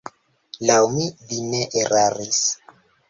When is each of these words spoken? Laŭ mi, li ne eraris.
Laŭ 0.69 0.77
mi, 0.95 1.05
li 1.33 1.39
ne 1.51 1.61
eraris. 1.83 2.41